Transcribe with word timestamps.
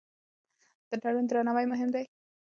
د 0.89 0.91
تړون 1.01 1.25
درناوی 1.27 1.65
مهم 1.71 1.89
دی. 1.95 2.05